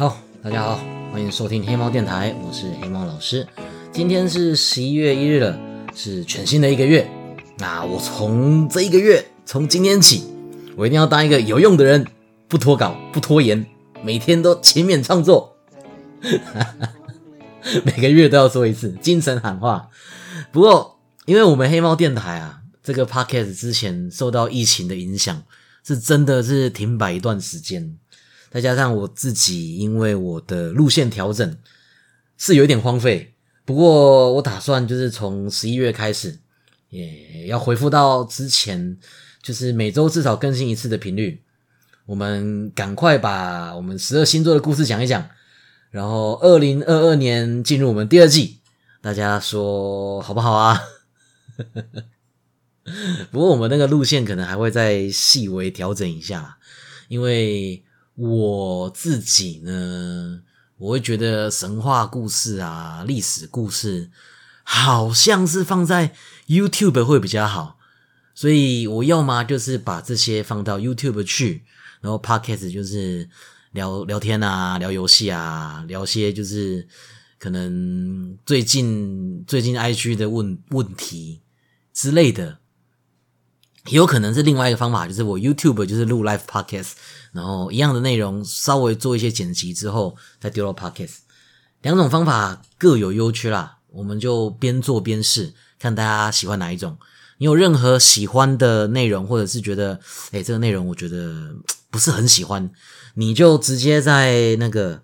[0.00, 0.80] 好，大家好，
[1.12, 3.46] 欢迎收听黑猫电台，我是黑猫老师。
[3.92, 5.60] 今天是十一月一日了，
[5.94, 7.06] 是全新的一个月。
[7.58, 10.24] 那我从这一个月，从今天起，
[10.74, 12.06] 我一定要当一个有用的人，
[12.48, 13.66] 不拖稿，不拖延，
[14.02, 15.54] 每天都勤勉创作。
[17.84, 19.90] 每个月都要说一次精神喊话。
[20.50, 25.42] 不过，因为我们黑猫电台啊，这个 podcast 之前受到疫情的影响，
[25.84, 27.98] 是真的是停摆一段时间。
[28.50, 31.56] 再加上我自己，因为我的路线调整
[32.36, 33.34] 是有一点荒废。
[33.64, 36.40] 不过我打算就是从十一月开始，
[36.88, 38.98] 也要恢复到之前，
[39.40, 41.44] 就是每周至少更新一次的频率。
[42.06, 45.30] 我们赶快把我们十二星座的故事讲一讲，
[45.92, 48.58] 然后二零二二年进入我们第二季，
[49.00, 50.82] 大家说好不好啊？
[53.30, 56.58] 不过我们那个路线可能还会再细微调整一下，
[57.06, 57.84] 因为。
[58.22, 60.42] 我自己呢，
[60.76, 64.10] 我会觉得神话故事啊、历史故事，
[64.62, 66.14] 好像是放在
[66.46, 67.78] YouTube 会比较好，
[68.34, 71.64] 所以我要么就是把这些放到 YouTube 去，
[72.02, 73.26] 然后 Podcast 就是
[73.72, 76.86] 聊聊天啊、聊游戏啊、聊些就是
[77.38, 81.40] 可能最近最近 IG 的问问题
[81.94, 82.59] 之类的。
[83.90, 86.92] 也有可能是另外一个方法，就是我 YouTube 就是录 Live Podcast，
[87.32, 91.18] 然后一样的内容稍微做一些剪辑之后再丢到 Podcast。
[91.82, 96.96] 两种方法各有优缺啦，我们就边做边试，看大家喜欢哪一种。
[97.38, 99.98] 你有任何喜欢的内容，或者是觉得
[100.30, 101.54] 哎这个内容我觉得
[101.90, 102.70] 不是很喜欢，
[103.14, 105.02] 你就直接在那个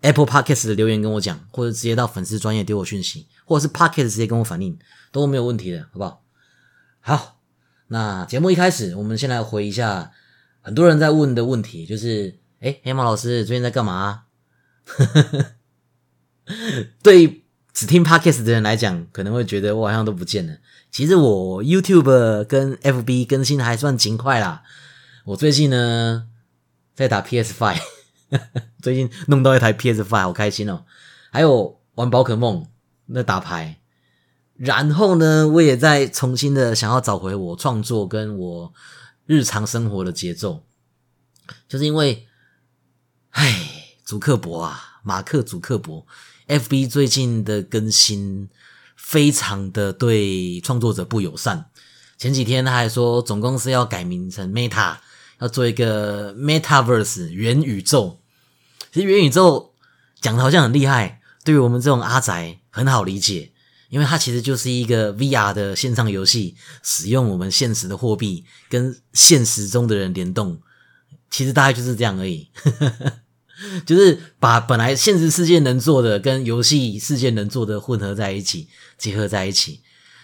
[0.00, 4.76] Apple Podcast 的留言跟我讲，或者直接到粉丝专业丢我讯息，或者是 Podcast 直接跟我反映
[5.10, 6.22] 都没有问题的，好不好？
[7.00, 7.35] 好。
[7.88, 10.10] 那节目一开始，我们先来回一下
[10.60, 14.24] 很多人在问的问题，就是：哎，黑猫老师最近在干嘛？
[17.02, 20.56] 对只听 podcast 的人来讲，可能会觉得我好像都不见了。
[20.90, 24.62] 其实我 YouTube 跟 FB 更新还算勤快啦。
[25.26, 26.26] 我最近呢
[26.94, 27.82] 在打 PS Five，
[28.80, 30.84] 最近弄到一台 PS Five，好开心哦。
[31.30, 32.66] 还有玩宝可梦，
[33.06, 33.80] 那打牌。
[34.58, 38.72] 然后呢，我也在重新的想要找回我创作跟我
[39.26, 40.64] 日常生活的节奏，
[41.68, 42.26] 就是因为，
[43.30, 43.68] 唉，
[44.04, 46.06] 祖克伯啊，马克祖克伯
[46.48, 48.48] ，FB 最近的更新
[48.96, 51.70] 非常的对创作者不友善。
[52.16, 54.96] 前几天他还说总公司要改名成 Meta，
[55.38, 58.20] 要做一个 Metaverse 元宇宙。
[58.90, 59.74] 其实元宇宙
[60.22, 63.52] 讲的好像很厉害，对于我们这种阿宅很好理解。
[63.96, 70.60] 因为它其实就是一个 VR 的线上游戏，使用我们现实的货币跟现实中的人联动，
[71.30, 72.46] 其实大概就是这样而已，
[73.86, 78.68] 就是把本来现实世界能做的跟游戏世界能做的混合在一起，
[78.98, 79.80] 结合在一起。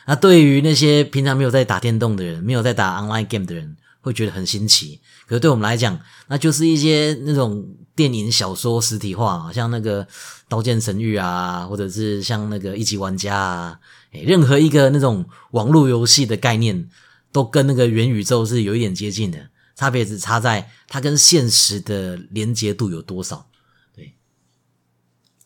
[0.06, 3.78] 那对于那些平常没有在打电动的人，没有在打 online game 的人。
[4.04, 5.00] 会觉得很新奇，
[5.32, 10.04] 可是对我们来讲，那就是一些那种电影、小说实体化，像那个
[10.46, 16.86] 《刀剑神域》啊，或者是像那个《一级玩家》啊，任何一个那种网络游戏的概念，
[17.32, 23.48] 都跟那个元宇宙是有一点接近的，差别只差在它跟现实的连接度有多少。
[23.96, 24.12] 对，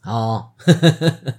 [0.03, 0.51] 哦。
[0.57, 1.35] 呵呵呵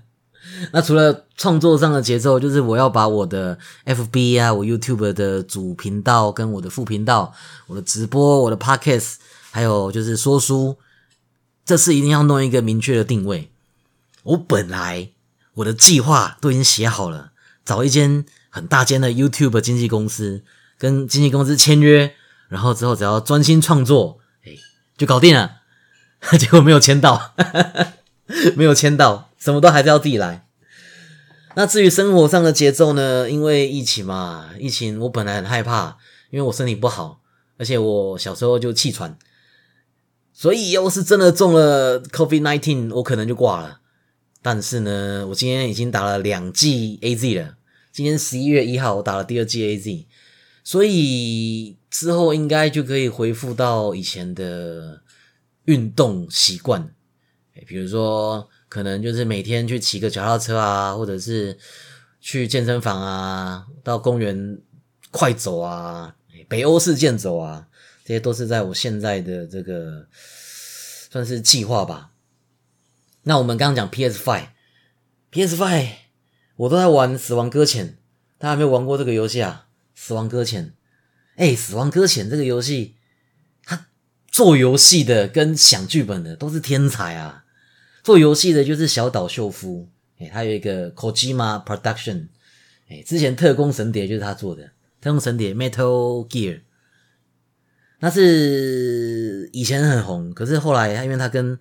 [0.72, 7.34] 那除了创作上的节奏，就是我要把我的 FB 啊，我 YouTube 的主频道跟我的副频道，
[7.68, 9.16] 我的直播，我的 Podcast，
[9.52, 10.78] 还有就是说书，
[11.66, 13.52] 这次一定要弄一个明确的定位。
[14.24, 15.10] 我本来
[15.56, 17.32] 我的计划都已经写好了，
[17.64, 20.44] 找一间很大间的 YouTube 经纪公司，
[20.78, 22.14] 跟经纪公司签约，
[22.50, 24.52] 然后之后只要专心创作，哎，
[24.98, 25.58] 就搞定了。
[26.40, 27.36] 结果没有签到，
[28.56, 30.46] 没有签到，什么都还是要自己来。
[31.56, 33.30] 那至于生活上的节奏呢？
[33.30, 35.98] 因为疫情嘛，疫情我本来很害怕，
[36.30, 37.22] 因为我身体不好，
[37.58, 39.18] 而且我小时候就气喘，
[40.32, 43.80] 所以要是真的中了 COVID nineteen，我可能就挂了。
[44.44, 47.56] 但是呢，我今天已经打了两剂 A Z 了，
[47.92, 50.06] 今天十一月一号我打了第二剂 A Z，
[50.64, 55.02] 所以之后应该就可以恢复到以前的
[55.66, 56.94] 运动习惯，
[57.66, 58.50] 比如说。
[58.70, 61.58] 可能就是每天去骑个脚踏车啊，或者是
[62.20, 64.60] 去健身房啊，到公园
[65.10, 66.14] 快走啊，
[66.50, 67.66] 北欧式健走啊，
[68.04, 70.06] 这些都是在我现在的这个
[71.10, 72.12] 算是计划吧。
[73.24, 75.92] 那我们刚刚讲 PS Five，PS Five
[76.58, 77.88] 我都在玩《死亡搁浅》，
[78.38, 79.68] 大家有没有玩过这个游戏啊？
[80.00, 80.66] 《死亡搁浅》
[81.38, 82.98] 哎，《死亡搁浅》这个游戏，
[83.64, 83.88] 它
[84.30, 87.46] 做游戏的跟想剧本的都是天才啊！
[88.08, 92.30] 做游戏的就是小岛秀夫，哎，他有一个 Kojima Production，
[92.88, 94.64] 哎，之前《特工神谍》就是他做的，
[95.02, 96.62] 《特工神谍》Metal Gear，
[98.00, 101.60] 那是以前很红，可是后来他因为他跟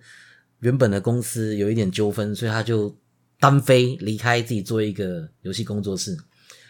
[0.59, 2.95] 原本的公司有一点纠纷，所以他就
[3.41, 6.17] 单飞离开自己做一个游戏工作室。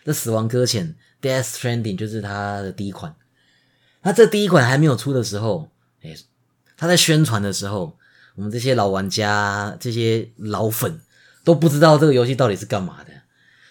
[0.03, 3.15] 这《死亡搁浅》Death Stranding 就是他的第一款。
[4.01, 5.69] 那这第一款还没有出的时候，
[6.01, 6.15] 哎，
[6.75, 7.95] 他在宣传的时候。
[8.37, 10.99] 我们这些老玩家、这些老粉
[11.43, 13.09] 都不知道这个游戏到底是干嘛的。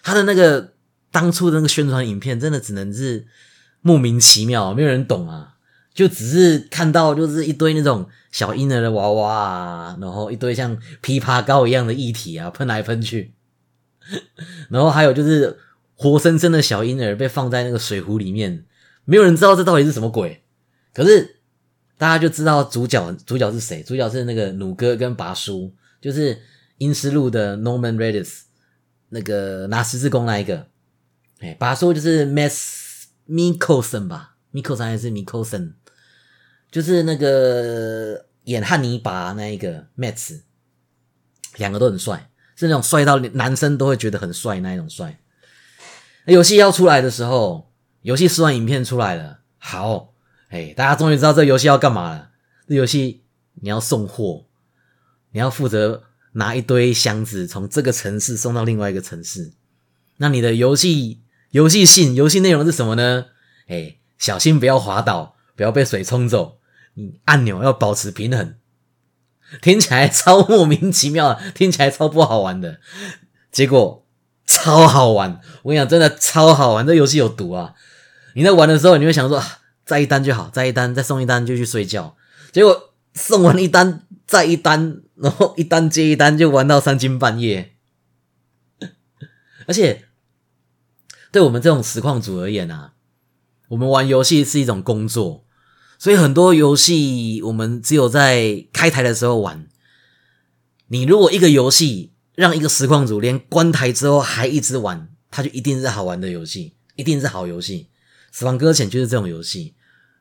[0.03, 0.73] 他的那个
[1.09, 3.25] 当初的那个宣传影片，真的只能是
[3.81, 5.55] 莫名其妙，没有人懂啊。
[5.93, 13.31] 就只是看到就是一堆那种小婴儿的娃娃啊，然后一堆像枇杷膏一样的液体啊，喷来喷去。
[14.69, 15.57] 然后还有就是
[15.95, 18.65] 活生生的小婴儿被放在那个水壶里面，
[19.05, 20.43] 没有人知道这到底是什么鬼。
[20.93, 21.36] 可是。
[21.97, 23.81] 大家就知道主角主角是谁？
[23.81, 26.35] 主角是那个弩哥跟拔叔，就是
[26.77, 28.41] 《阴尸路》的 Norman Reedus，
[29.09, 30.67] 那个拿十字弓那一个。
[31.39, 32.53] 哎，拔叔就是 Matt
[33.27, 35.73] Mikkelsen 吧？Mikkelsen 还是 Mikkelsen？
[36.69, 40.41] 就是那个演汉尼拔那一个 Matt，
[41.55, 45.19] 两个都很帅，是那种帅到男生都会觉得很帅那一种帅。
[46.25, 47.71] 游戏要出来的时候，
[48.03, 50.13] 游戏试玩影片出来了，好。
[50.49, 52.29] 哎，大家终于知道这游戏要干嘛了。
[52.69, 53.23] 这游戏
[53.55, 54.45] 你要送货，
[55.31, 56.03] 你要负责
[56.33, 59.51] 拿一堆箱子从这个城市送到另外一个城市。
[60.17, 61.21] 那你的游戏
[61.51, 63.25] 游戏性、游戏内容是什么呢？
[63.67, 66.59] 哎，小心不要滑倒，不要被水冲走。
[66.93, 68.55] 你按钮要保持平衡。
[69.61, 72.79] 听起来超莫名其妙，听起来超不好玩的，
[73.51, 74.05] 结果
[74.45, 75.41] 超好玩。
[75.63, 76.87] 我跟你讲，真的超好玩。
[76.87, 77.73] 这游戏有毒啊！
[78.33, 79.43] 你在玩的时候，你会想说。
[79.87, 82.17] 再一单就好，再一单，再送一单就去睡觉。
[82.51, 87.73] 结果送完一单，再一单，然后一单接一单，就玩到三更半夜。
[89.65, 90.03] 而且，
[91.31, 92.95] 对我们这种实况组而言啊，
[93.69, 95.45] 我们玩游戏是一种工作，
[95.97, 99.67] 所以很多游戏我们只有在开台的时候玩。
[100.89, 107.87] 你如果一个游戏让一个实况组连关台之后还一直玩，它就一定是好玩的游戏，一定是好游戏。
[108.33, 109.75] 死亡搁浅就是这种游戏。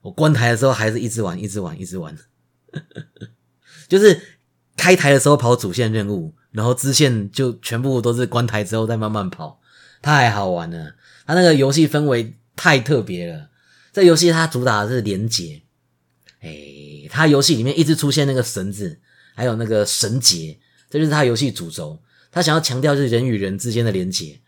[0.06, 2.16] 我关台的时候还是一直玩，一直玩，一直玩，
[3.88, 4.20] 就是
[4.76, 9.60] 开台的时候跑主线任务，然后支线就全部都是关台之后再慢慢跑，
[10.00, 10.94] 太好玩了。
[11.26, 13.50] 它那个游戏氛围太特别了。
[13.92, 15.62] 这游戏它主打的是连结，
[16.40, 16.50] 哎，
[17.10, 19.00] 它游戏里面一直出现那个绳子，
[19.34, 20.56] 还有那个绳结，
[20.88, 22.00] 这就是它游戏主轴。
[22.30, 24.38] 他想要强调是人与人之间的连结。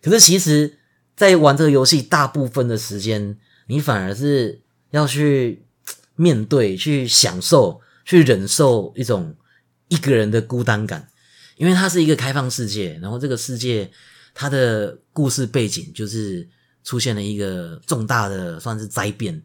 [0.00, 0.78] 可是其实，
[1.14, 3.36] 在玩这个游戏大部分的时间，
[3.66, 4.61] 你反而是。
[4.92, 5.64] 要去
[6.14, 9.34] 面对、去享受、去忍受一种
[9.88, 11.08] 一个人的孤单感，
[11.56, 13.90] 因为它是一个开放世界，然后这个世界
[14.32, 16.48] 它的故事背景就是
[16.84, 19.42] 出现了一个重大的算是灾变，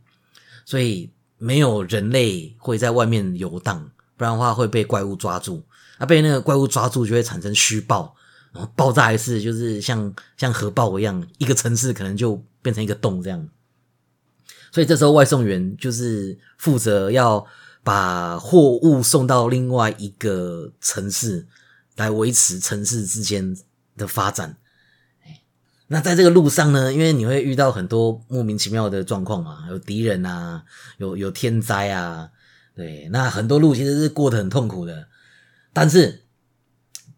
[0.65, 5.63] 所以没有人类会在外面游荡，不然的话会被怪物抓住，
[5.97, 8.13] 啊，被那个怪物抓住就会产生虚爆，
[8.51, 13.47] 然后爆炸一次就是像像核爆一样，一个城市可能就变成一个洞这样。
[14.77, 17.43] 所以这时候外送员就是负责要
[17.83, 21.47] 把货物送到另外一个城市，
[21.95, 23.57] 来维持城市之间
[23.97, 24.55] 的发展。
[25.87, 30.63] 那在这个路上呢，因为你会遇到很多莫名其妙的状况嘛，有敌人啊，
[30.99, 32.29] 有有天灾啊，
[32.75, 35.07] 对，那很多路其实是过得很痛苦的。
[35.73, 36.21] 但是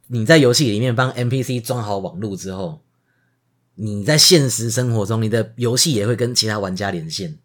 [0.07, 2.79] 你在游戏里面帮 NPC 装好网络之后。
[3.81, 7.39] 你在现实生活中，你的游戏也会跟其他玩家连线，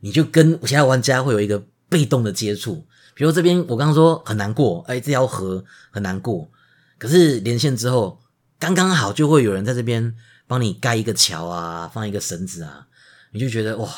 [0.00, 2.86] 你就跟其他玩家会有一个被动的接触。
[3.14, 6.50] 比如这边我刚刚说很难过，哎，这条河很难过，
[6.98, 8.20] 可是连线之后，
[8.58, 10.14] 刚刚好就会有人在这边
[10.46, 12.86] 帮你盖一个桥啊，放一个绳子啊，
[13.32, 13.88] 你就觉得哇，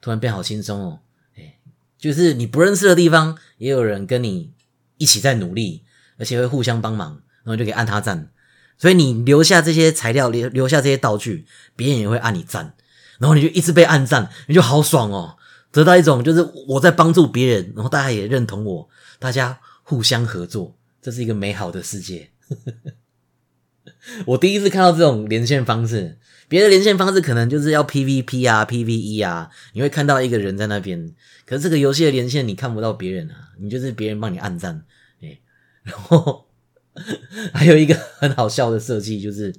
[0.00, 1.00] 突然变好轻松哦，
[1.36, 1.58] 哎，
[1.98, 4.52] 就是你不认识的地方，也有人跟你
[4.96, 5.84] 一起在努力，
[6.18, 8.30] 而且会互相帮忙，然后就可以按他赞。
[8.78, 12.74] 所以你留下这些材料，留留下这些道具，别人也会按你赞，
[13.18, 15.36] 然后你就一直被按赞，你就好爽哦，
[15.78, 22.30] 得到一种就是我在帮助别人，然后大家也认同我，大家互相合作，这是一个美好的世界。
[24.26, 26.18] 我第一次看到这种连线方式，
[26.48, 31.14] 别的连线方式可能就是要 PVP 啊、PVE 啊，你会看到一个人在那边，
[31.46, 34.84] 可是这个游戏的连线你看不到别人啊，你就是别人帮你按赞，
[35.22, 35.38] 哎，
[35.84, 36.46] 然后。
[37.54, 39.54] 还有一个很好笑的设计，就是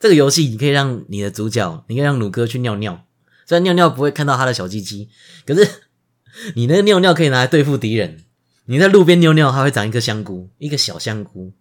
[0.00, 3.05] 这个游戏你可以让你的主角，你可以让鲁哥去尿尿，
[3.46, 5.08] 虽然尿尿不会看到他的小鸡鸡，
[5.46, 5.66] 可是
[6.56, 8.24] 你那个尿尿可以拿来对付敌人，
[8.66, 11.52] 你在路边尿尿，它会长一颗香菇，一个小香菇。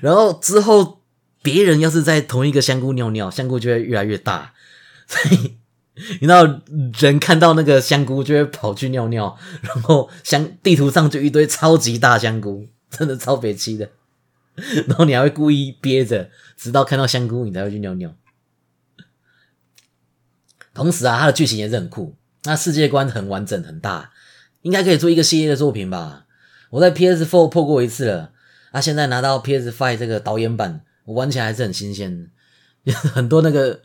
[0.00, 1.02] 然后之后
[1.42, 4.54] 别人要是在同一个香菇尿尿，香菇就会越来越大。
[5.06, 5.56] 所以
[6.20, 6.60] 你知道，
[6.98, 13.90] 人看到那个香菇就会跑去尿尿，然后香地图上就一堆超级大香菇，真的超憋气的。
[14.86, 18.14] 然后你还会故意憋着，直到看到香菇你才会去尿尿。
[20.74, 24.10] 同时啊，它的剧情也是很酷，那世界观很完整很大，
[24.62, 26.26] 应该可以做一个系列的作品吧。
[26.70, 28.32] 我在 PS4 破过一次了，
[28.72, 32.28] 啊，现在拿到 PS5 这个导演版，我玩起来还是很新鲜，
[33.14, 33.80] 很多那个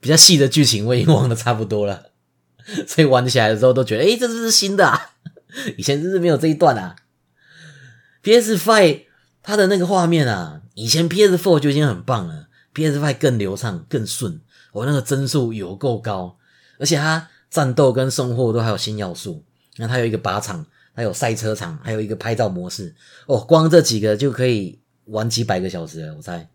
[0.00, 2.10] 比较细的剧情我已经忘的差不多了，
[2.88, 5.12] 所以玩起来的时候都觉得，哎，这是是新的，啊，
[5.78, 6.96] 以前真是没有这一段啊。
[8.24, 9.04] PS5
[9.42, 14.40] 它的那个画面啊，以前 PS4 就已经很棒了，PS5 更流畅更顺。
[14.72, 16.36] 我那个帧数有够高，
[16.78, 19.44] 而且它战斗跟送货都还有新要素。
[19.76, 22.94] 那它有一个靶场，它有赛车场，还有一个拍照模式。
[23.26, 26.50] 哦，光这几个就可以玩几百个小时了，我猜。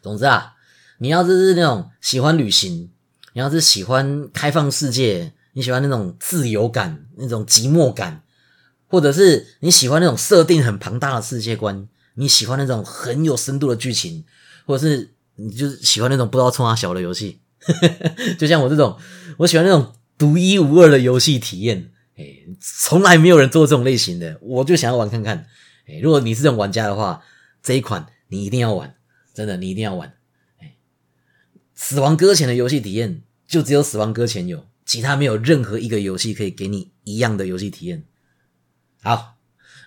[0.00, 0.54] 总之啊，
[0.98, 2.90] 你要是是那种喜欢旅行，
[3.32, 8.22] 你要是喜欢开放世界，你喜欢那种自由感、那种寂寞感，
[8.88, 14.24] 或者是你喜欢那种设定很庞大的世界观，你喜欢那种很有深度的剧情，
[14.64, 15.12] 或者是。
[15.36, 17.40] 你就是喜欢那种不知道冲啥小的游戏，
[18.38, 18.98] 就像我这种，
[19.38, 21.92] 我喜欢那种独一无二的游戏体验。
[22.16, 22.24] 哎，
[22.60, 25.46] 从来没有人做这种类型的，我就想要玩看看。
[25.86, 27.22] 哎，如果你是这种玩家的话，
[27.62, 28.96] 这一款你一定要玩，
[29.34, 30.14] 真的，你一定要玩。
[30.58, 30.76] 哎，
[31.74, 38.04] 死亡搁浅的游戏体验就只有死亡搁浅有，其他没有任何一个游戏可以给你一样的游戏体验。
[39.02, 39.36] 好，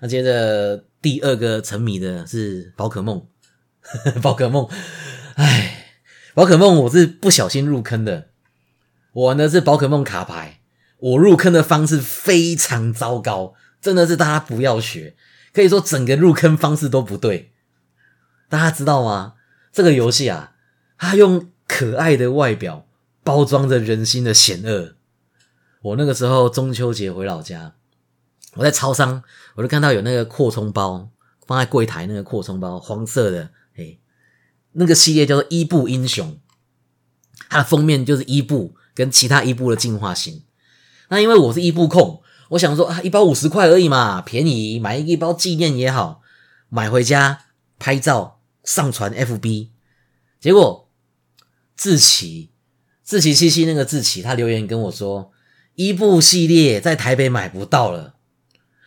[0.01, 3.25] 那接着第二个沉迷的是宝可梦，
[4.21, 4.69] 宝可梦。
[5.39, 5.93] 唉，
[6.33, 8.27] 宝可梦我是不小心入坑的。
[9.13, 10.59] 我玩的是宝可梦卡牌，
[10.97, 15.15] 我入坑的方式非常糟糕，真的是大家不要学。
[15.53, 17.53] 可以说整个入坑方式都不对。
[18.49, 19.35] 大家知道吗？
[19.71, 20.55] 这个游戏啊，
[20.97, 22.85] 它用可爱的外表
[23.23, 24.95] 包装着人心的险恶。
[25.81, 27.75] 我那个时候中秋节回老家，
[28.55, 29.23] 我在超商，
[29.55, 31.09] 我就看到有那个扩充包
[31.47, 33.51] 放在柜台，那个扩充包黄色的，
[34.73, 36.39] 那个系列叫做伊布英雄，
[37.49, 40.43] 它的封面就是伊布跟其他伊布的进化型。
[41.09, 46.21] 那因为我是伊布控，我想说啊，一包五十块而已嘛，便宜，买一包纪念也好，
[46.69, 47.45] 买回家
[47.79, 49.69] 拍照上传 FB。
[50.39, 50.89] 结果
[51.75, 52.51] 志奇
[53.03, 55.31] 志奇七七那个志奇，他留言跟我说，
[55.73, 58.15] 伊布系列在台北买不到了。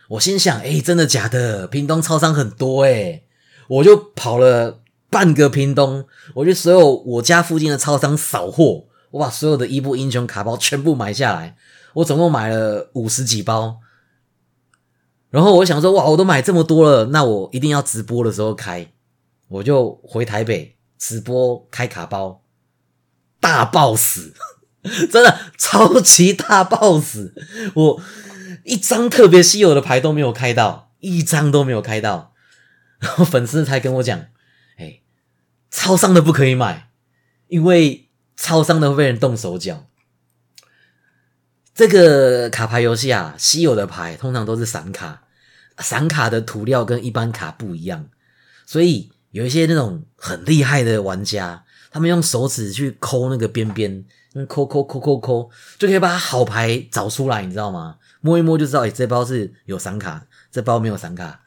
[0.09, 1.67] 我心想，哎，真的假的？
[1.67, 3.23] 屏东超商很多哎，
[3.67, 4.82] 我就跑了。
[5.13, 11.55] 半个屏东，我去所有我家附近的超商扫货，我把所有的伊布英雄卡包全部买下来，
[11.93, 13.77] 我总共买了五十几包。
[15.29, 18.91] 然后我想说，哇，我都买这么多了，那我一定要直播的时候开，
[19.47, 22.41] 我就回台北直播开卡包，
[23.39, 24.33] 大爆死，
[25.11, 27.33] 真的超级大爆死，
[27.75, 28.01] 我
[28.63, 32.33] 一张特别稀有的牌都没有开到，一张都没有开到，
[32.99, 34.25] 然后粉丝才跟我讲。
[35.73, 36.91] 超商的不可以买，
[37.47, 39.87] 因为超商的会被人动手脚。
[41.73, 45.23] 这个卡牌游戏啊，稀有的牌通常都是散卡，
[45.79, 48.07] 散卡的涂料跟一般卡不一样，
[48.67, 54.05] 所以有一些那种很厉害的玩家，他们用手指去抠那个边边，
[54.47, 55.49] 抠抠抠抠抠，
[55.79, 57.97] 就可以把好牌找出来，你知道吗？
[58.21, 61.41] 摸一摸就知道，哎，这包是有散卡，这包没有散卡。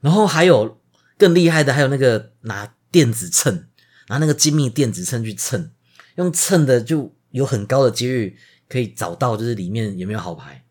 [0.00, 0.80] 然后还有
[1.16, 2.72] 更厉害的，还有那个拿。
[2.90, 3.66] 电子秤，
[4.08, 5.70] 拿那个精密电子秤去称，
[6.16, 8.36] 用称的就有很高的几率
[8.68, 10.64] 可以找到，就是里面有没有好牌。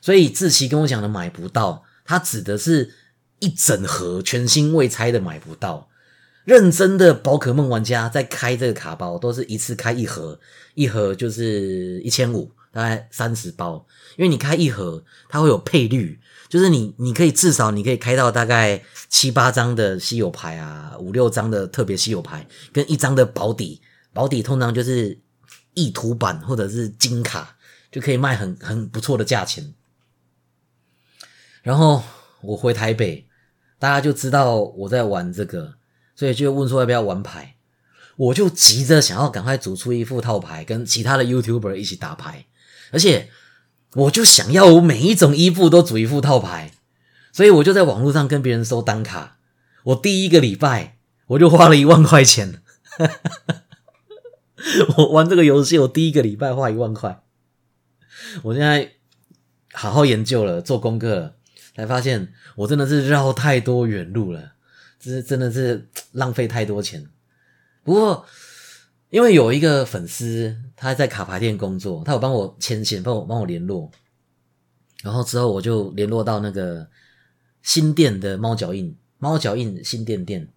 [0.00, 2.94] 所以志奇跟我讲的买不到，他指的是
[3.38, 5.88] 一整盒全新未拆的买不到。
[6.44, 10.40] 认真的宝可梦玩家在开这个卡包，都是一次开一盒，
[10.74, 13.86] 一盒就是一千五，大概三十包。
[14.16, 16.18] 因为你开一盒，它会有配率。
[16.48, 23.82] 就是你，你可以至少你可以开到大概七八张的稀有牌啊，五六张的特别稀有牌，跟一张的保底，
[24.14, 25.20] 保底通常就是
[25.74, 27.56] 意图版或者是金卡，
[27.92, 29.74] 就可以卖很很不错的价钱。
[31.62, 32.02] 然后
[32.40, 33.26] 我回台北，
[33.78, 35.74] 大家就知道我在玩这个，
[36.16, 37.56] 所以就问说要不要玩牌，
[38.16, 42.46] 我就急着想要赶快组出一副套牌，跟其他的 YouTuber 一起打牌，
[42.90, 43.28] 而且。
[43.94, 46.72] 我就想要我每一种衣服都组一副套牌，
[47.32, 49.38] 所以我就在网络上跟别人收单卡。
[49.84, 52.62] 我第一个礼拜我就花了一万块钱。
[54.96, 57.22] 我玩这个游戏，我第一个礼拜花一万块。
[58.42, 58.92] 我现在
[59.72, 61.34] 好好研究了，做功课了，
[61.74, 64.52] 才发现我真的是绕太多远路了，
[65.00, 67.06] 这真的是浪费太多钱。
[67.84, 68.26] 不过，
[69.10, 73.90] 因为有一个粉丝他在卡牌店工作，他有帮我牵线，帮我帮我联络，
[75.02, 76.88] 然后之后我就联络到那个
[77.62, 80.48] 新店的猫脚印，猫脚印新店店。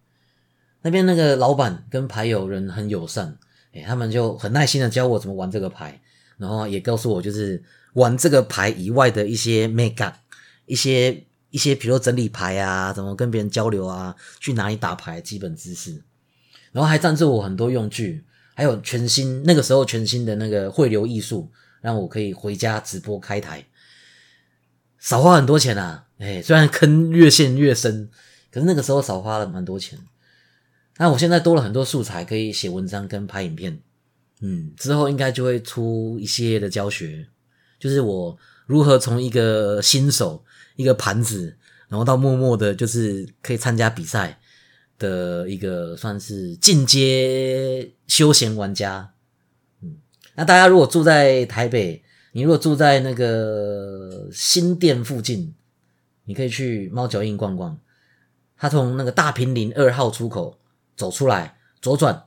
[0.82, 3.38] 那边那个老板跟牌友人很友善，
[3.72, 6.00] 哎，他们就很耐心的教我怎么玩这个牌，
[6.38, 7.62] 然后也告诉我就是
[7.94, 10.16] 玩这个牌以外的一些 make up，
[10.66, 16.02] 一些一些比如整理牌啊，怎么跟别人交流啊，去哪里打牌基本知识，
[16.72, 18.24] 然后还赞助我很多用具，
[18.54, 23.66] 还有全新那个时候全新的那个汇流艺术，让我可以回家直播开台，
[24.98, 28.10] 少花很多钱啊，哎，虽然坑越陷越深，
[28.50, 29.98] 可是那个时候少花了蛮多钱。
[30.98, 33.80] 那我现在多了很多素材，可以写文章跟拍影片。
[34.40, 37.26] 嗯，之后应该就会出一系列的教学，
[37.78, 40.44] 就是我如何从一个新手、
[40.76, 41.56] 一个盘子，
[41.88, 44.38] 然后到默默的，就是可以参加比赛
[45.02, 49.12] 的一个算是进阶休闲玩家。
[49.82, 49.96] 嗯，
[50.36, 55.52] 那大家如果住在台北，你如果住在那个新店附近，
[56.24, 57.76] 你可以去猫脚印逛逛。
[58.56, 60.58] 它从那个大平林二号出口。
[60.94, 62.24] 走出来，左转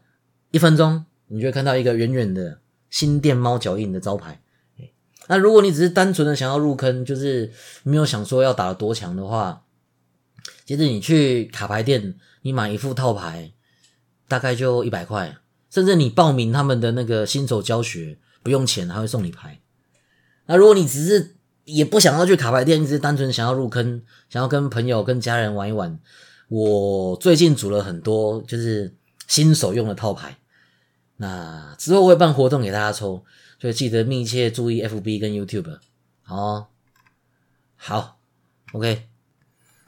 [0.50, 4.41] 一分钟，你就会看到一个远远的新店猫脚印的招牌。
[5.27, 7.53] 那如果你只是单纯的想要入坑，就是
[7.84, 9.63] 没有想说要打得多强的话，
[10.65, 13.53] 其实你去卡牌店，你买一副套牌，
[14.27, 15.35] 大概就一百块，
[15.71, 19.59] 甚至你报名他们的那个新手教学，不用钱，还会送你牌。
[20.45, 25.99] 那如果你只是也不想要去卡牌店，只是单纯想要入坑，想要跟朋友、跟家人玩一玩。
[26.47, 28.93] 我最近组了很多就是
[29.25, 30.38] 新手用的套牌，
[31.17, 33.25] 那之后会办活动给大家抽，
[33.60, 35.79] 所以记得密切注意 FB 跟 YouTube。
[36.21, 36.69] 好，
[37.75, 38.19] 好
[38.73, 39.08] ，OK。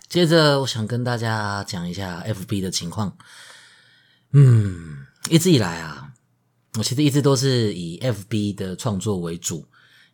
[0.10, 3.17] 接着我想跟大家讲一下 FB 的情况。
[4.32, 6.13] 嗯，一直以来啊，
[6.78, 9.65] 我其实一直都是以 FB 的创作为主，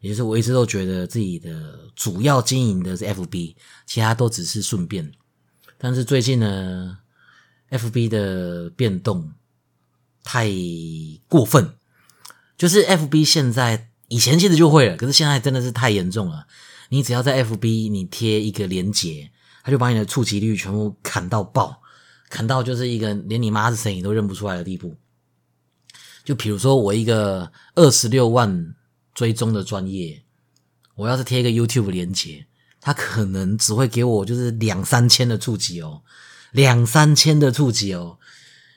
[0.02, 5.12] 也就是我一直都觉得自己的主要经营的是 FB，其他都只是顺便。
[5.78, 6.98] 但是最近呢
[7.70, 9.32] ，FB 的变动
[10.24, 10.50] 太
[11.28, 11.76] 过分，
[12.58, 16.48] 就是 FB 现在以前其实就会了，可是现在真的是太严重了。
[16.90, 19.32] 你只要在 FB 你贴一个连结，
[19.64, 21.82] 他就把你的触及率全部砍到爆，
[22.30, 24.96] 砍到就是一个连你妈是谁你都认不出来的地步。
[26.24, 28.76] 就比如说我一个二十六万
[29.16, 30.24] 追踪的专业，
[30.96, 32.46] 我要是贴一个 YouTube 连接。
[32.86, 36.02] 他可能只会给我就是两三千的触及哦，
[36.52, 38.18] 两三千的触及哦，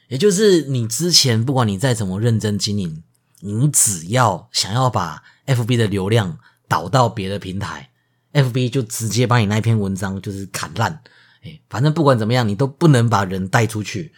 [0.07, 3.03] 也就是你之前不管你再怎么认真经营，
[3.41, 7.91] 你只要想要把 FB 的流量导到别的平台
[8.37, 11.01] ，FB 就直接把你那篇文章就是砍烂，
[11.43, 14.13] 哎，反正不管怎么样，你都不能把人带出去，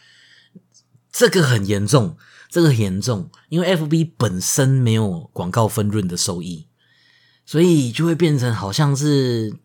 [1.10, 2.16] 这个很严重，
[2.50, 6.66] 这个很严重，因为 FB 本身没有广告分润的收益，
[7.46, 9.56] 所以就会变成好像是。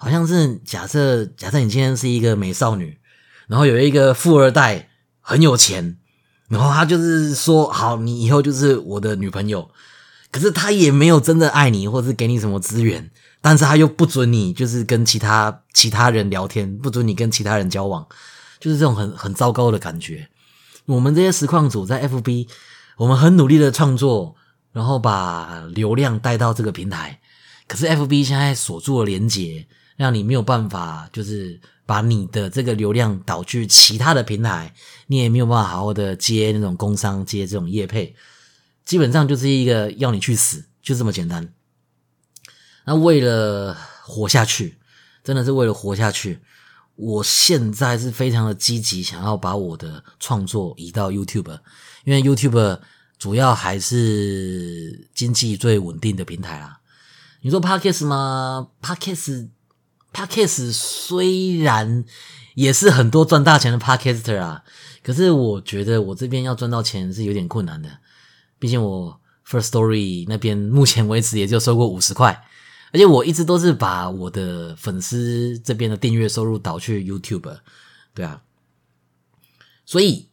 [0.00, 3.00] 好像是假设，假设你今天是一个美少女，
[3.48, 5.98] 然后有一个富二代很有钱，
[6.48, 9.68] 然后他就是说好，你以后就是我的女朋友，
[10.30, 13.10] 可是他也没有真的爱你，或是给你什么资源，
[13.40, 18.06] 但是他又不准你就是跟其他其他人聊天，不准你跟其他人交往，
[18.60, 20.28] 就是这种很很糟糕的感觉。
[20.86, 22.48] 我们这些实况组在 FB，
[22.96, 24.34] 我们很努力的创作，
[24.72, 27.20] 然后把流量带到这个平台，
[27.66, 29.66] 可是 FB 现在锁住了连接。
[29.98, 34.72] 让你没有办法，就是把你的这个流量导去其他的平台，
[35.08, 38.14] 你也没有办法好好的接那种工商接这种业配，
[38.88, 41.52] 基本上就是一个要你去死，就这么简单。
[42.86, 44.78] 那为了活下去，
[45.22, 46.40] 真的是为了活下去，
[46.96, 51.58] 我现在是非常的积极，想要把我的创作移到 YouTube，
[52.06, 52.80] 因为 YouTube
[53.18, 56.80] 主要还是经济最稳定的平台啦。
[57.42, 59.50] 你说 Podcast 吗？Podcast。
[60.14, 62.06] Podcast 虽然
[62.54, 64.64] 也是很多赚大钱的 Podcaster 啊，
[65.02, 67.90] 可是我觉得我这边要赚到钱是有点困难的。
[68.58, 72.44] 毕竟我 First Story 那边目前为止也就收过五十块，
[72.92, 77.58] 而且我一直都是把我的粉丝这边的订阅收入导去 YouTube，
[78.14, 78.42] 对啊，
[79.86, 80.28] 所以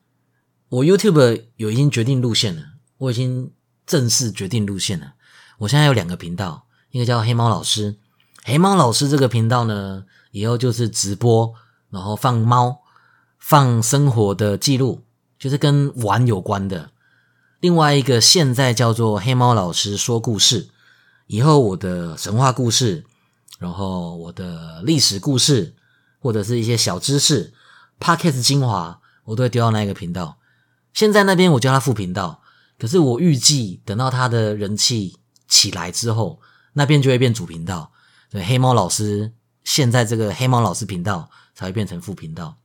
[0.69, 2.63] 我 YouTube 有已经决定路线了，
[2.97, 3.51] 我已经
[3.85, 5.13] 正式决定路线了。
[5.59, 7.97] 我现在有两个频道，一个叫黑猫老师。
[8.43, 11.53] 黑猫老师这个频道呢，以后就是直播，
[11.89, 12.81] 然后放猫，
[13.39, 15.03] 放生活的记录，
[15.39, 16.91] 就是跟玩有关的。
[17.59, 20.69] 另外一个现在叫做黑猫老师说故事，
[21.27, 23.05] 以后我的神话故事
[23.57, 25.75] 然后我的历史故事
[26.19, 27.53] 或者是一些小知识
[27.99, 30.37] ，Podcast 精华，我都会丢到那一个频道。
[30.93, 32.41] 现在那边我叫它副频道，
[32.77, 36.39] 可是我预计等到它的人气起来之后，
[36.73, 37.91] 那边就会变主频道。
[38.29, 42.57] 对，黑猫老师现在这个黑猫老师频道才会变成副频道。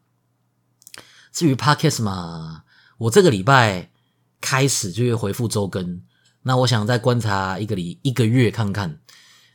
[1.33, 2.65] 至于 Podcast 嘛，
[2.99, 3.91] 我这个礼拜
[4.41, 6.01] 开始就会回复周更，
[6.43, 8.99] 那我想再观察一个礼一个月看看，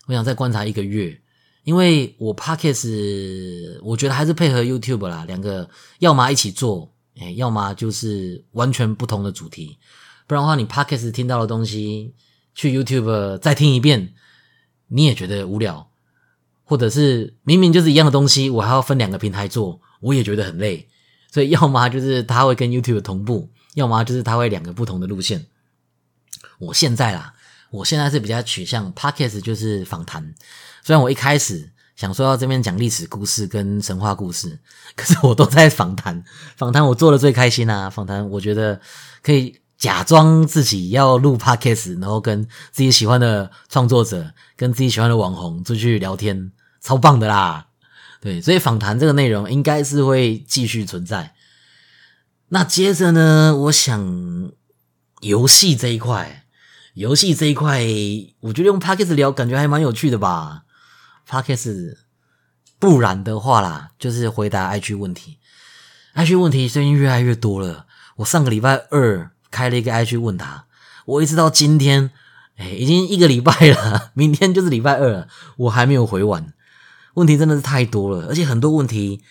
[0.07, 1.19] 我想再观察一个月，
[1.63, 5.69] 因为我 Podcast 我觉得还是配合 YouTube 啦，两个
[5.99, 9.77] 要么一起做，哎，要么就是完全不同的主题，
[10.27, 12.13] 不然的话你 Podcast 听到的东西
[12.53, 14.13] 去 YouTube 再听一遍，
[14.87, 15.89] 你也觉得无聊，
[16.63, 20.87] 或者是明明就是一样的东西，我还要分两个平台做，我也觉得很累。
[21.31, 25.45] 所以，要么就是它会跟 YouTube 同步，要么就是它会两个不同的路线。
[26.57, 27.33] 我现在啦，
[27.69, 30.33] 我现在是比较取向 Podcast，就是访谈。
[30.83, 34.57] 虽然我一开始想说要这边讲历史故事跟神话故事，
[34.95, 36.23] 可是我都在访谈。
[36.57, 37.89] 访谈我做的最开心啊！
[37.89, 38.79] 访谈我觉得
[39.21, 47.67] 可以假装自己要录 Podcast，然后跟自己喜欢的创作者、跟自己喜欢的网红出去聊天，超棒的啦！
[48.21, 51.34] 对，所以访谈这个内容应该是会继续存在。
[52.49, 54.51] 那接着呢，我想
[55.21, 56.45] 游戏这一块，
[56.93, 57.83] 游戏这一块，
[58.41, 60.63] 我觉得用 Podcast 聊感觉还蛮有趣的吧。
[61.27, 61.97] Podcast，
[62.77, 65.39] 不然的话啦，就是回答 IG 问题。
[66.13, 67.87] IG 问题最近越来越多了。
[68.17, 70.67] 我上个礼拜二开了一个 IG 问答，
[71.05, 72.11] 我一直到今天，
[72.57, 75.27] 哎，已经一个礼拜了，明天就是礼拜二了，
[75.57, 76.53] 我还没有回完。
[77.15, 79.23] 问题真的是太多了，而且很多问题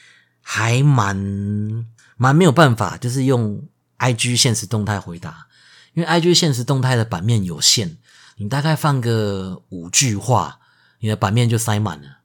[0.43, 5.47] 还蛮蛮没有办法，就是用 I G 现实动态回答，
[5.95, 7.97] 因为 I G 现实动态的版面有限，
[8.37, 10.61] 你大概放个五句话，
[11.01, 12.19] 你的版面就塞满了，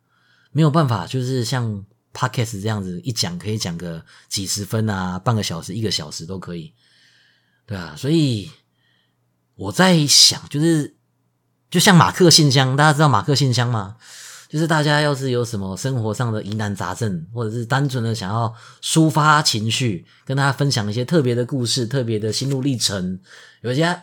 [0.51, 6.73] 没有办法，就是像 Podcast 这样子一讲可以讲个几十分啊，半个小时、一个小时都可以，
[7.65, 8.51] 对啊，所以
[9.55, 10.95] 我在想，就是
[11.69, 13.97] 就像马克信箱，大家知道马克信箱吗？
[14.49, 23.19] 就是大家要是有什么生活上的疑难杂症，或者是单纯的想要抒发情绪，跟大家分享一些特别的故事、特别的心路历程，
[23.61, 24.01] 有一些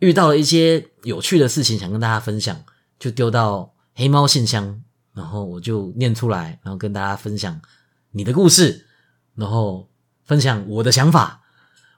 [0.00, 2.60] 遇到了一些有趣的事情想跟大家分享，
[2.98, 4.82] 就丢到黑猫信箱，
[5.14, 7.60] 然后我就念出来，然后跟大家分享
[8.10, 8.88] 你的故事，
[9.36, 9.88] 然后
[10.24, 11.42] 分享我的想法。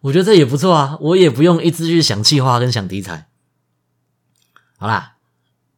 [0.03, 3.31] 我觉得这也不错啊，我也不用一直去想气话跟想题材。
[4.77, 5.17] 好啦，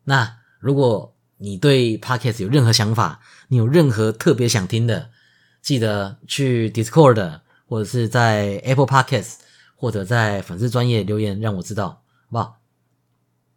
[0.02, 1.11] 那如果。
[1.42, 3.18] 你对 Podcast 有任何想法？
[3.48, 5.10] 你有任何特别想听的？
[5.60, 9.32] 记得去 Discord 或者是在 Apple Podcast
[9.74, 11.98] 或者在粉丝专业留言，让我知道，好
[12.30, 12.58] 不好？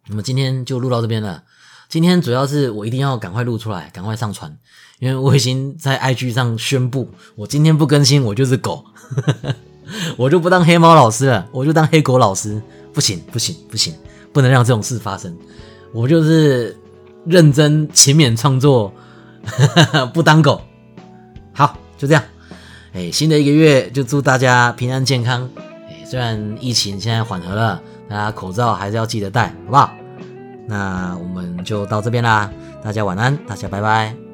[0.08, 1.44] 那么今天就录到这边了。
[1.88, 4.58] 今天主要是我一定要赶快录出来，赶快上传，
[4.98, 8.84] 因为我已经在 IG 上宣布，我今天不更新，我就是狗，
[10.18, 12.60] 我就不当黑猫老师了，我就当黑狗老师。
[12.92, 13.94] 不行，不行，不行，
[14.32, 15.36] 不能让这种事发生。
[15.92, 16.76] 我就是。
[17.26, 18.92] 认真勤勉创作，
[20.14, 20.60] 不当狗。
[21.52, 22.22] 好，就这样。
[22.92, 25.48] 哎，新的一个月就祝大家平安健康。
[25.88, 29.90] 哎，虽然疫情现在缓和了，大家口罩还是要记得戴，好不好？
[30.68, 32.50] 那我们就到这边啦，
[32.82, 34.25] 大家晚安，大家拜拜。